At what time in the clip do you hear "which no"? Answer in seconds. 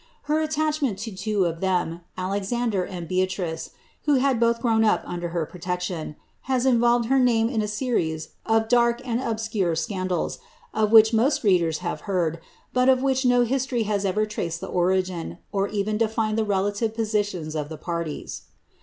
13.03-13.43